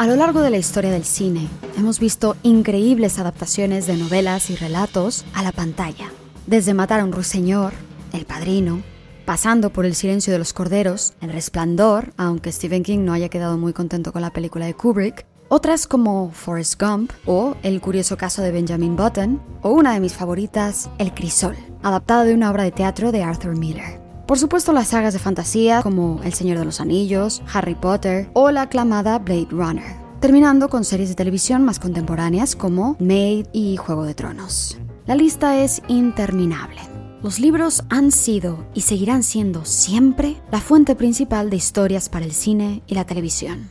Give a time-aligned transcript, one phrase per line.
[0.00, 1.46] A lo largo de la historia del cine,
[1.76, 6.10] hemos visto increíbles adaptaciones de novelas y relatos a la pantalla.
[6.46, 7.74] Desde Matar a un ruiseñor,
[8.14, 8.80] El Padrino,
[9.26, 13.58] pasando por El silencio de los corderos, El Resplandor, aunque Stephen King no haya quedado
[13.58, 18.40] muy contento con la película de Kubrick, otras como Forrest Gump o El curioso caso
[18.40, 22.72] de Benjamin Button, o una de mis favoritas, El Crisol, adaptada de una obra de
[22.72, 23.99] teatro de Arthur Miller.
[24.30, 28.52] Por supuesto las sagas de fantasía como El Señor de los Anillos, Harry Potter o
[28.52, 34.04] la aclamada Blade Runner, terminando con series de televisión más contemporáneas como Maid y Juego
[34.04, 34.78] de Tronos.
[35.04, 36.80] La lista es interminable.
[37.24, 42.30] Los libros han sido y seguirán siendo siempre la fuente principal de historias para el
[42.30, 43.68] cine y la televisión.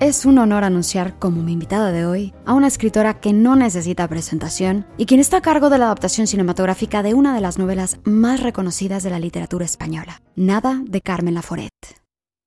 [0.00, 4.08] Es un honor anunciar como mi invitada de hoy a una escritora que no necesita
[4.08, 8.00] presentación y quien está a cargo de la adaptación cinematográfica de una de las novelas
[8.04, 11.68] más reconocidas de la literatura española, Nada de Carmen Laforet.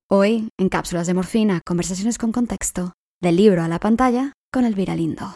[0.10, 4.96] Hoy, en Cápsulas de Morfina, conversaciones con contexto, del libro a la pantalla con Elvira
[4.96, 5.28] Lindo.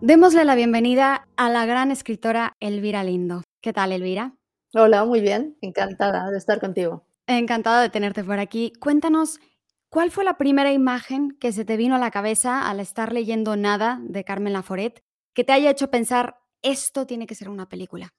[0.00, 3.42] Démosle la bienvenida a la gran escritora Elvira Lindo.
[3.60, 4.36] ¿Qué tal, Elvira?
[4.72, 7.02] Hola, muy bien, encantada de estar contigo.
[7.38, 8.72] Encantada de tenerte por aquí.
[8.80, 9.40] Cuéntanos,
[9.88, 13.56] ¿cuál fue la primera imagen que se te vino a la cabeza al estar leyendo
[13.56, 15.02] Nada de Carmen Laforet
[15.34, 18.10] que te haya hecho pensar, esto tiene que ser una película?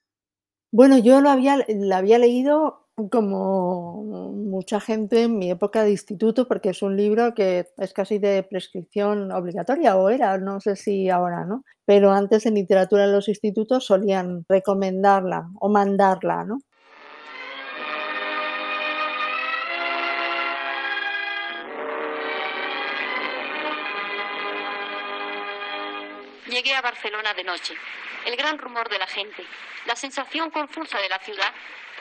[0.71, 4.03] Bueno, yo lo había, la había leído como
[4.33, 8.43] mucha gente en mi época de instituto, porque es un libro que es casi de
[8.43, 11.63] prescripción obligatoria, o era, no sé si ahora, ¿no?
[11.85, 16.59] Pero antes en literatura en los institutos solían recomendarla o mandarla, ¿no?
[26.83, 27.73] Barcelona de noche.
[28.27, 29.43] El gran rumor de la gente,
[29.87, 31.51] la sensación confusa de la ciudad,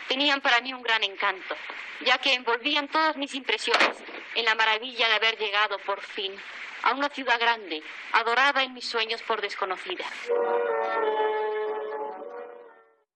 [0.08, 1.54] tenían para mí un gran encanto,
[2.04, 3.96] ya que envolvían todas mis impresiones
[4.34, 6.32] en la maravilla de haber llegado por fin
[6.82, 10.04] a una ciudad grande, adorada en mis sueños por desconocida.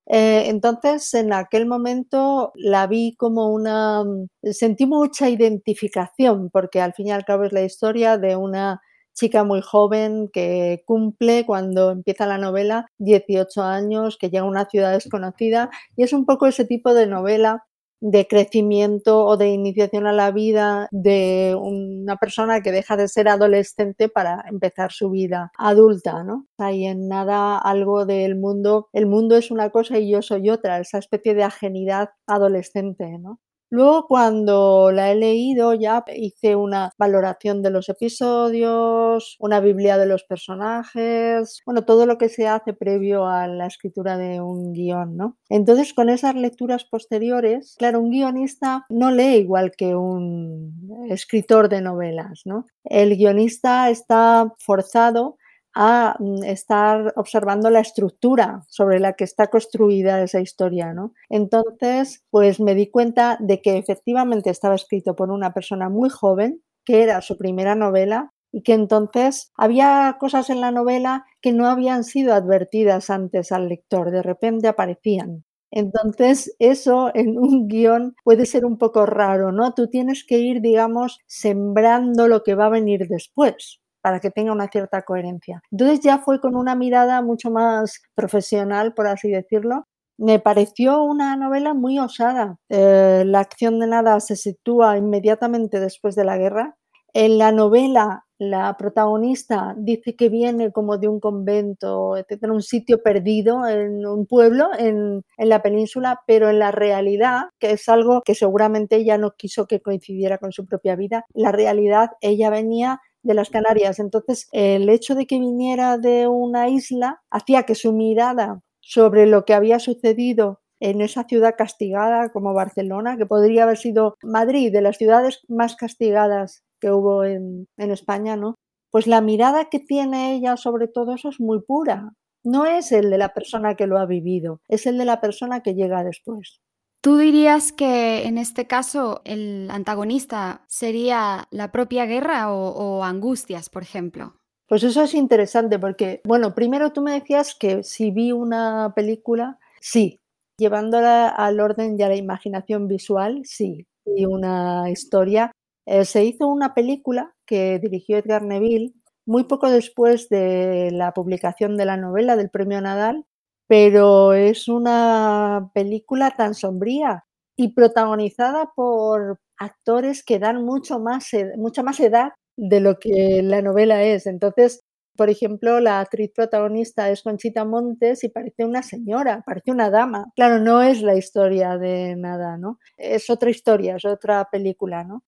[0.09, 4.05] Eh, entonces, en aquel momento la vi como una...
[4.53, 8.81] sentí mucha identificación, porque al fin y al cabo es la historia de una
[9.17, 14.67] chica muy joven que cumple cuando empieza la novela 18 años, que llega a una
[14.67, 17.65] ciudad desconocida y es un poco ese tipo de novela
[18.01, 23.27] de crecimiento o de iniciación a la vida de una persona que deja de ser
[23.29, 26.47] adolescente para empezar su vida adulta, ¿no?
[26.59, 30.79] Hay en nada algo del mundo, el mundo es una cosa y yo soy otra,
[30.79, 33.41] esa especie de ajenidad adolescente, ¿no?
[33.71, 40.07] Luego, cuando la he leído, ya hice una valoración de los episodios, una biblia de
[40.07, 45.17] los personajes, bueno, todo lo que se hace previo a la escritura de un guion,
[45.17, 45.37] ¿no?
[45.49, 51.81] Entonces, con esas lecturas posteriores, claro, un guionista no lee igual que un escritor de
[51.81, 52.67] novelas, ¿no?
[52.85, 55.39] El guionista está forzado
[55.79, 61.13] a mm, estar observando la estructura sobre la que está construida esa historia, ¿no?
[61.29, 66.63] Entonces, pues me di cuenta de que efectivamente estaba escrito por una persona muy joven,
[66.85, 71.67] que era su primera novela, y que entonces había cosas en la novela que no
[71.69, 75.45] habían sido advertidas antes al lector, de repente aparecían.
[75.71, 79.75] Entonces, eso en un guion puede ser un poco raro, ¿no?
[79.75, 84.53] Tú tienes que ir, digamos, sembrando lo que va a venir después para que tenga
[84.53, 85.61] una cierta coherencia.
[85.73, 89.89] Entonces ya fue con una mirada mucho más profesional, por así decirlo.
[90.17, 92.57] Me pareció una novela muy osada.
[92.69, 96.77] Eh, la acción de nada se sitúa inmediatamente después de la guerra.
[97.15, 103.03] En la novela la protagonista dice que viene como de un convento, etcétera, un sitio
[103.03, 108.23] perdido en un pueblo en, en, la península, pero en la realidad, que es algo
[108.23, 113.01] que seguramente ella no quiso que coincidiera con su propia vida, la realidad ella venía
[113.27, 113.99] de las Canarias.
[113.99, 119.45] Entonces, el hecho de que viniera de una isla hacía que su mirada sobre lo
[119.45, 124.83] que había sucedido en esa ciudad castigada como Barcelona, que podría haber sido Madrid, de
[124.83, 128.55] las ciudades más castigadas que hubo en, en España, ¿no?
[128.91, 132.13] Pues la mirada que tiene ella sobre todo eso es muy pura.
[132.45, 135.63] No es el de la persona que lo ha vivido, es el de la persona
[135.63, 136.61] que llega después.
[137.01, 143.83] ¿Tú dirías que en este caso el antagonista sería la propia guerra o, angustias, por
[143.83, 144.35] ejemplo?
[144.69, 149.59] Pues eso es interesante porque, bueno, primero tú me decías que si vi una película,
[149.81, 150.19] sí,
[150.59, 155.53] llevándola al orden y a la imaginación visual, sí, y una historia.
[155.87, 158.95] Eh, se hizo una película que dirigió Edgar Neville
[159.25, 163.25] muy poco después de la publicación de la novela del premio Nadal
[163.69, 167.25] pero es una película tan sombría
[167.57, 173.63] y protagonizada por actores que dan mucho más, mucha más edad de lo que la
[173.63, 174.27] novela es.
[174.27, 174.83] Entonces,
[175.17, 180.27] por ejemplo, la actriz protagonista es Conchita Montes y parece una señora, parece una dama.
[180.37, 182.79] Claro, no es la historia de nada, ¿no?
[182.99, 185.25] Es otra historia, es otra película, ¿no?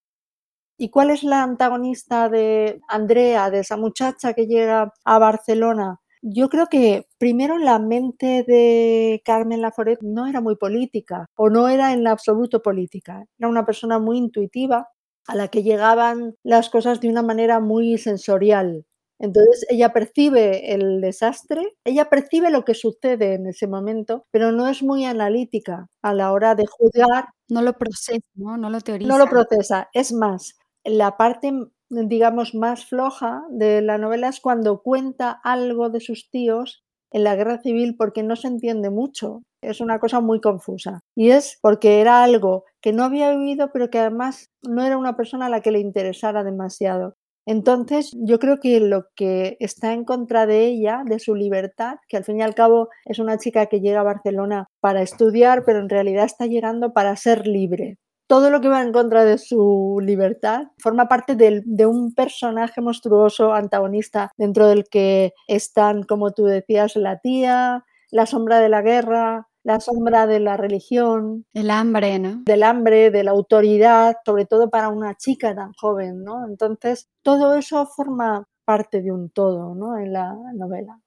[0.78, 6.00] ¿Y cuál es la antagonista de Andrea, de esa muchacha que llega a Barcelona?
[6.22, 11.68] Yo creo que primero la mente de Carmen Laforet no era muy política o no
[11.68, 13.24] era en absoluto política.
[13.38, 14.88] Era una persona muy intuitiva
[15.26, 18.84] a la que llegaban las cosas de una manera muy sensorial.
[19.20, 24.68] Entonces ella percibe el desastre, ella percibe lo que sucede en ese momento, pero no
[24.68, 27.26] es muy analítica a la hora de juzgar.
[27.48, 28.56] No lo procesa, ¿no?
[28.56, 29.08] No lo teoriza.
[29.08, 29.88] No lo procesa.
[29.92, 31.52] Es más, la parte,
[31.90, 37.36] digamos, más floja de la novela es cuando cuenta algo de sus tíos en la
[37.36, 39.42] guerra civil porque no se entiende mucho.
[39.62, 41.00] Es una cosa muy confusa.
[41.16, 45.16] Y es porque era algo que no había vivido, pero que además no era una
[45.16, 47.14] persona a la que le interesara demasiado.
[47.46, 52.18] Entonces, yo creo que lo que está en contra de ella, de su libertad, que
[52.18, 55.78] al fin y al cabo es una chica que llega a Barcelona para estudiar, pero
[55.78, 57.96] en realidad está llegando para ser libre.
[58.28, 63.54] Todo lo que va en contra de su libertad forma parte de, un personaje monstruoso,
[63.54, 69.48] antagonista, dentro del que están, como tú decías, la tía, la sombra de la guerra,
[69.62, 71.46] la sombra de la religión.
[71.54, 72.42] El hambre, ¿no?
[72.44, 76.46] Del hambre, de la autoridad, sobre todo para una chica tan joven, ¿no?
[76.46, 79.96] Entonces, todo eso forma parte de un todo, ¿no?
[79.96, 81.00] En la novela.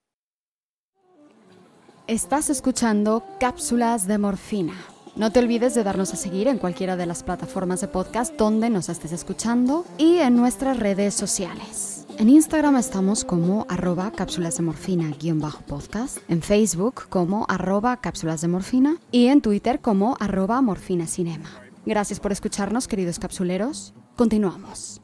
[2.08, 4.74] Estás escuchando Cápsulas de Morfina.
[5.16, 8.70] No te olvides de darnos a seguir en cualquiera de las plataformas de podcast donde
[8.70, 12.06] nos estés escuchando y en nuestras redes sociales.
[12.18, 15.12] En Instagram estamos como arroba cápsulas de morfina
[15.68, 21.50] podcast, en Facebook como arroba cápsulas de morfina y en Twitter como arroba morfina cinema.
[21.86, 23.94] Gracias por escucharnos, queridos capsuleros.
[24.16, 25.02] Continuamos.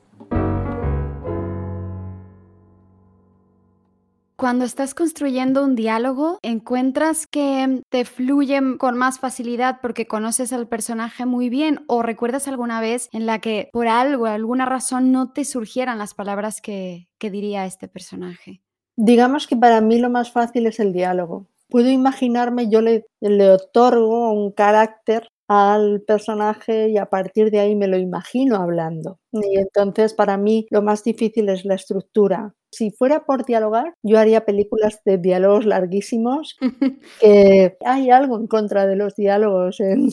[4.40, 10.68] Cuando estás construyendo un diálogo, encuentras que te fluyen con más facilidad porque conoces al
[10.68, 15.32] personaje muy bien o recuerdas alguna vez en la que por algo, alguna razón no
[15.34, 18.62] te surgieran las palabras que, diría este personaje.
[18.96, 21.48] Digamos que para mí lo más fácil es el diálogo.
[21.68, 27.88] Puedo imaginarme, yo le otorgo un carácter al personaje y a partir de ahí me
[27.88, 29.20] lo imagino hablando.
[29.32, 32.54] Y entonces para mí lo más difícil es la estructura.
[32.72, 36.58] Si fuera por dialogar, yo haría películas de diálogos larguísimos.
[37.22, 40.10] que hay algo en contra de los diálogos en,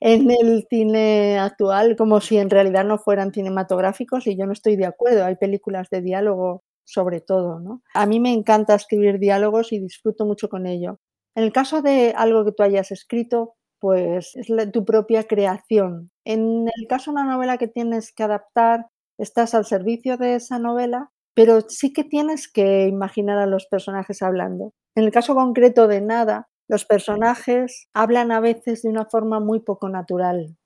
[0.00, 4.76] en, el cine actual, como si en realidad no fueran cinematográficos y yo no estoy
[4.76, 5.24] de acuerdo.
[5.24, 7.82] Hay películas de diálogo sobre todo, ¿no?
[7.92, 11.00] A mí me encanta escribir diálogos y disfruto mucho con ello.
[11.34, 16.10] En el caso de algo que tú hayas escrito, pues es tu propia creación.
[16.24, 18.86] En el caso de una novela que tienes que adaptar,
[19.18, 24.22] estás al servicio de esa novela, pero sí que tienes que imaginar a los personajes
[24.22, 24.72] hablando.
[24.96, 29.60] En el caso concreto de Nada, los personajes hablan a veces de una forma muy
[29.60, 30.56] poco natural.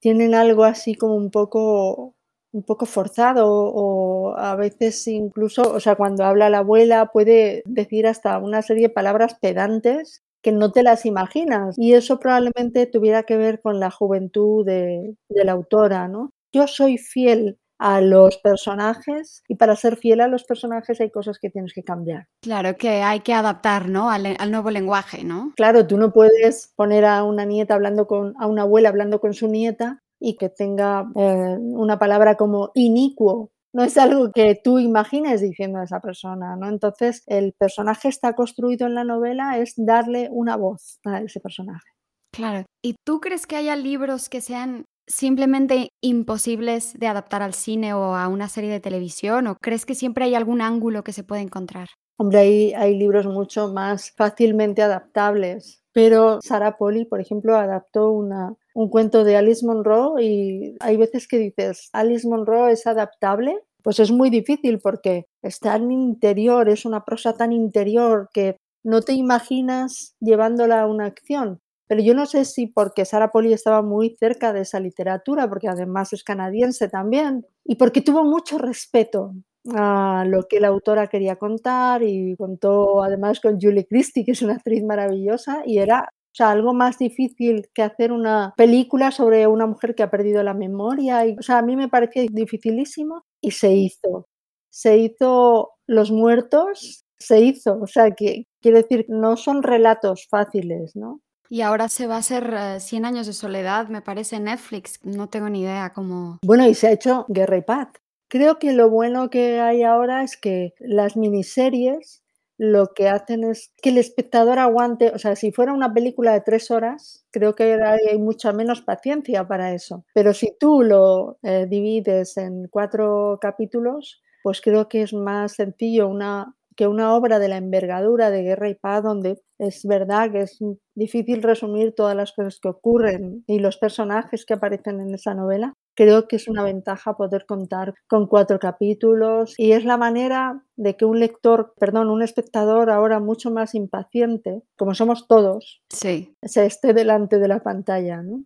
[0.00, 2.14] Tienen algo así como un poco
[2.52, 8.06] un poco forzado o a veces incluso, o sea, cuando habla la abuela puede decir
[8.06, 11.74] hasta una serie de palabras pedantes que no te las imaginas.
[11.76, 16.30] Y eso probablemente tuviera que ver con la juventud de, la autora, ¿no?
[16.52, 21.38] Yo soy fiel a los personajes y para ser fiel a los personajes hay cosas
[21.38, 22.28] que tienes que cambiar.
[22.42, 24.10] Claro, que hay que adaptar, ¿no?
[24.10, 25.54] Al, nuevo lenguaje, ¿no?
[25.56, 29.32] Claro, tú no puedes poner a una nieta hablando con, a una abuela hablando con
[29.32, 34.78] su nieta y que tenga eh, una palabra como inicuo no es algo que tú
[34.80, 36.68] imagines diciendo a esa persona, ¿no?
[36.68, 41.88] Entonces, el personaje está construido en la novela es darle una voz a ese personaje.
[42.32, 42.64] Claro.
[42.82, 48.14] ¿Y tú crees que haya libros que sean simplemente imposibles de adaptar al cine o
[48.14, 49.46] a una serie de televisión?
[49.46, 51.88] ¿O crees que siempre hay algún ángulo que se puede encontrar?
[52.16, 55.82] Hombre, hay, hay libros mucho más fácilmente adaptables.
[55.92, 61.26] Pero Sarah Poli, por ejemplo, adaptó una, un cuento de Alice Monroe y hay veces
[61.26, 63.58] que dices, Alice Monroe es adaptable.
[63.82, 69.00] Pues es muy difícil porque es tan interior, es una prosa tan interior que no
[69.00, 71.60] te imaginas llevándola a una acción.
[71.90, 75.66] Pero yo no sé si porque Sarah Poli estaba muy cerca de esa literatura, porque
[75.66, 79.34] además es canadiense también, y porque tuvo mucho respeto
[79.74, 84.42] a lo que la autora quería contar y contó además con Julie Christie, que es
[84.42, 89.48] una actriz maravillosa, y era o sea, algo más difícil que hacer una película sobre
[89.48, 91.26] una mujer que ha perdido la memoria.
[91.26, 94.28] Y, o sea, a mí me parecía dificilísimo y se hizo.
[94.70, 97.80] Se hizo Los Muertos, se hizo.
[97.80, 101.20] O sea, que decir, no son relatos fáciles, ¿no?
[101.50, 105.04] Y ahora se va a hacer 100 años de soledad, me parece, Netflix.
[105.04, 106.38] No tengo ni idea cómo...
[106.44, 107.88] Bueno, y se ha hecho Guerra y Paz.
[108.28, 112.22] Creo que lo bueno que hay ahora es que las miniseries
[112.56, 116.42] lo que hacen es que el espectador aguante, o sea, si fuera una película de
[116.42, 120.04] tres horas, creo que hay mucha menos paciencia para eso.
[120.12, 126.08] Pero si tú lo eh, divides en cuatro capítulos, pues creo que es más sencillo
[126.08, 130.40] una, que una obra de la envergadura de Guerra y Paz, donde es verdad que
[130.40, 130.58] es
[130.94, 135.74] difícil resumir todas las cosas que ocurren y los personajes que aparecen en esa novela,
[135.94, 140.96] creo que es una ventaja poder contar con cuatro capítulos y es la manera de
[140.96, 146.34] que un lector, perdón, un espectador ahora mucho más impaciente, como somos todos, sí.
[146.42, 148.44] se esté delante de la pantalla, ¿no?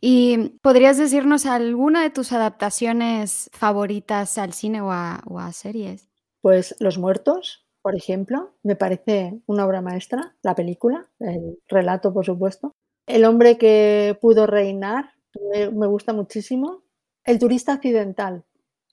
[0.00, 6.12] ¿Y podrías decirnos alguna de tus adaptaciones favoritas al cine o a, o a series?
[6.42, 12.24] Pues Los Muertos, por ejemplo, me parece una obra maestra, la película, el relato, por
[12.24, 12.72] supuesto.
[13.06, 15.10] El hombre que pudo reinar,
[15.52, 16.82] me, gusta muchísimo.
[17.24, 18.44] El turista accidental.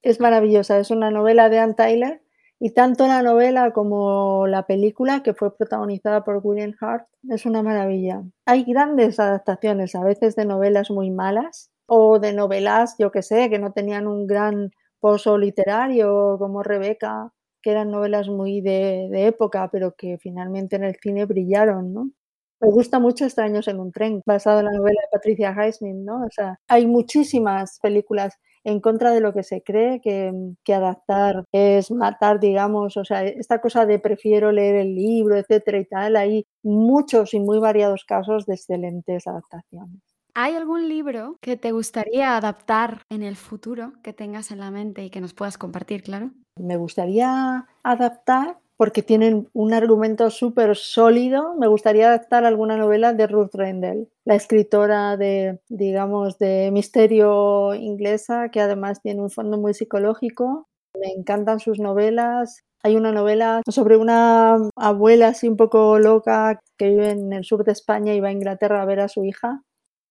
[0.02, 2.22] Es maravillosa, es una novela de Anne Tyler
[2.60, 7.64] y tanto la novela como la película, que fue protagonizada por William Hart, es una
[7.64, 8.24] maravilla.
[8.46, 13.50] Hay grandes adaptaciones, a veces de novelas muy malas o de novelas, yo que sé,
[13.50, 17.32] que no tenían un gran pozo literario, como Rebeca,
[17.62, 22.12] que eran novelas muy de, época, pero que finalmente en el cine brillaron, ¿no?
[22.62, 26.26] Me gusta mucho Extraños en un tren, basado en la novela de Patricia Highsmith, ¿no?
[26.26, 30.34] O sea, hay muchísimas películas en contra de lo que se cree que,
[30.66, 35.80] que, adaptar es matar, digamos, o sea, esta cosa de prefiero leer el libro, etcétera
[35.80, 40.02] y tal, hay muchos y muy variados casos de excelentes adaptaciones.
[40.36, 45.04] ¿Hay algún libro que te gustaría adaptar en el futuro que tengas en la mente
[45.04, 46.32] y que nos puedas compartir, claro?
[46.58, 51.54] Me gustaría adaptar porque tienen un argumento súper sólido.
[51.56, 58.50] Me gustaría adaptar alguna novela de Ruth Rendell, la escritora de, digamos, de misterio inglesa,
[58.50, 60.70] que además tiene un fondo muy psicológico.
[60.98, 62.64] Me encantan sus novelas.
[62.82, 67.66] Hay una novela sobre una abuela así un poco loca que vive en el sur
[67.66, 69.62] de España y va a Inglaterra a ver a su hija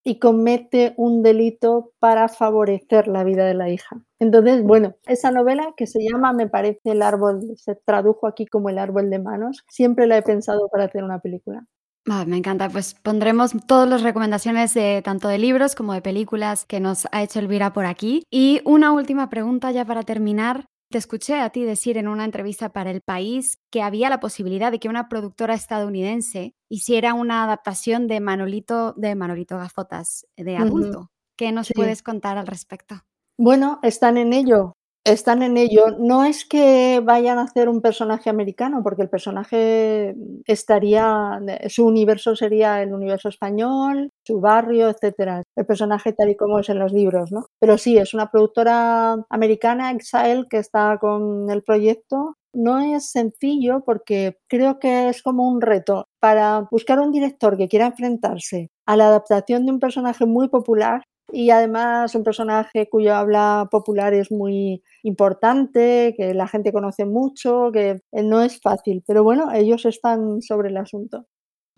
[0.09, 4.01] y comete un delito para favorecer la vida de la hija.
[4.19, 8.71] Entonces, bueno, esa novela que se llama, me parece, El árbol, se tradujo aquí como
[8.71, 11.67] El árbol de manos, siempre la he pensado para hacer una película.
[12.11, 16.65] Ah, me encanta, pues pondremos todas las recomendaciones de tanto de libros como de películas
[16.65, 18.23] que nos ha hecho Elvira por aquí.
[18.31, 20.65] Y una última pregunta ya para terminar.
[20.91, 24.73] Te escuché a ti decir en una entrevista para El País que había la posibilidad
[24.73, 31.11] de que una productora estadounidense hiciera una adaptación de Manolito, de Manolito Gafotas, de adulto.
[31.37, 33.03] ¿Qué nos puedes contar al respecto?
[33.37, 34.78] Bueno, están en ello.
[35.09, 35.97] Están en ello.
[35.99, 42.37] No es que vayan a hacer un personaje americano, porque el personaje estaría, su universo
[42.37, 45.43] sería el universo español, su barrio, etcétera.
[45.57, 47.47] El personaje tal y como es en los libros, ¿no?
[47.59, 52.37] Pero sí, es una productora americana, Exile, que está con el proyecto.
[52.53, 57.69] No es sencillo porque creo que es como un reto para buscar un director que
[57.69, 63.15] quiera enfrentarse a la adaptación de un personaje muy popular y además un personaje cuyo
[63.15, 69.23] habla popular es muy importante, que la gente conoce mucho, que no es fácil, pero
[69.23, 71.27] bueno, ellos están sobre el asunto.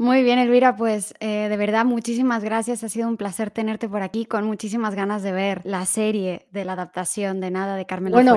[0.00, 2.82] Muy bien, Elvira, pues eh, de verdad muchísimas gracias.
[2.84, 6.64] Ha sido un placer tenerte por aquí con muchísimas ganas de ver la serie de
[6.64, 8.34] la adaptación de Nada de Carmen bueno,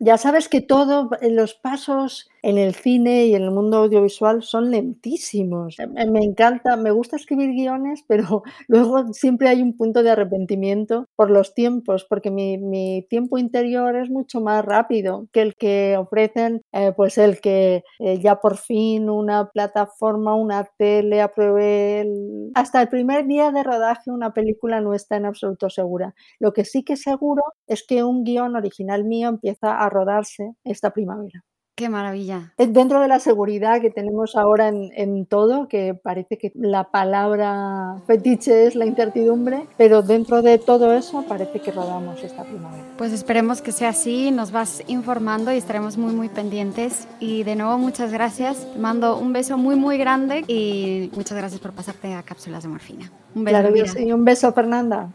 [0.00, 4.70] Ya sabes que todos los pasos en el cine y en el mundo audiovisual son
[4.70, 5.74] lentísimos.
[5.78, 11.28] Me encanta, me gusta escribir guiones, pero luego siempre hay un punto de arrepentimiento por
[11.28, 16.92] los tiempos, porque mi, tiempo interior es mucho más rápido que el que ofrecen, eh,
[16.96, 22.02] pues el que eh, ya por fin una plataforma, una tele apruebe.
[22.02, 22.52] El...
[22.54, 26.14] Hasta el primer día de rodaje una película no está en absoluto segura.
[26.38, 30.92] Lo que sí que seguro es que un guion original mío empieza a rodarse esta
[30.92, 31.42] primavera.
[31.76, 32.54] Qué maravilla.
[32.56, 38.66] Dentro de la seguridad que tenemos ahora en, todo, que parece que la palabra fetiche
[38.66, 42.82] es la incertidumbre, pero dentro de todo eso parece que rodamos esta primavera.
[42.96, 47.06] Pues esperemos que sea así, nos vas informando y estaremos muy muy pendientes.
[47.20, 51.60] Y de nuevo muchas gracias, te mando un beso muy muy grande y muchas gracias
[51.60, 53.12] por pasarte a Cápsulas de Morfina.
[53.34, 53.58] Un beso.
[53.58, 55.10] Claro un beso Fernanda.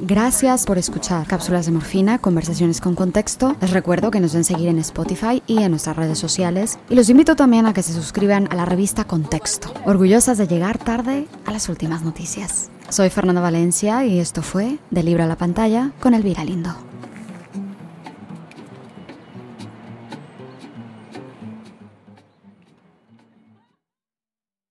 [0.00, 3.56] Gracias por escuchar Cápsulas de Morfina, conversaciones con contexto.
[3.60, 6.78] Les recuerdo que nos den seguir en Spotify y en nuestras redes sociales.
[6.90, 10.78] Y los invito también a que se suscriban a la revista Contexto, orgullosas de llegar
[10.78, 12.70] tarde a las últimas noticias.
[12.88, 16.91] Soy Fernanda Valencia y esto fue De Libro a la Pantalla con Elvira Lindo.